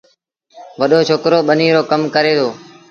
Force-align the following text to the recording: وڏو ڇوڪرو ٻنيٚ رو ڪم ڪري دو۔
وڏو 0.79 0.99
ڇوڪرو 1.07 1.39
ٻنيٚ 1.47 1.73
رو 1.75 1.81
ڪم 1.91 2.01
ڪري 2.15 2.33
دو۔ 2.39 2.49